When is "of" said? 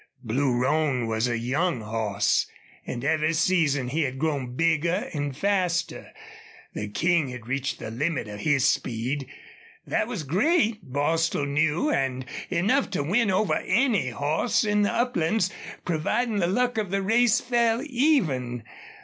8.27-8.39, 16.79-16.89